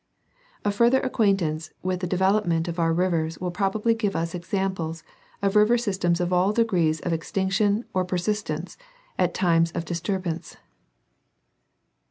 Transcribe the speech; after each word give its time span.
* 0.35 0.65
A 0.65 0.71
fuller 0.71 0.99
acquaintance 1.01 1.69
with 1.83 1.99
the 1.99 2.07
develop 2.07 2.47
ment 2.47 2.67
of 2.67 2.79
our 2.79 2.91
rivers 2.91 3.37
will 3.39 3.51
probably 3.51 3.93
give 3.93 4.15
us 4.15 4.33
examples 4.33 5.03
of 5.43 5.55
river 5.55 5.77
sys 5.77 5.99
tems 5.99 6.19
of 6.19 6.33
all 6.33 6.51
degrees 6.53 7.01
of 7.01 7.13
extinction 7.13 7.85
or 7.93 8.03
persistence 8.03 8.79
at 9.19 9.35
times 9.35 9.71
of 9.73 9.85
dis 9.85 10.01
turbance. 10.01 10.55